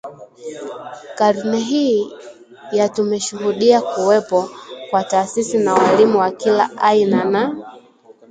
[1.17, 2.13] Karne hii
[2.71, 4.49] ya tumeshuhudia kuwepo
[4.89, 7.71] kwa taasisi na walimu wa kila aina na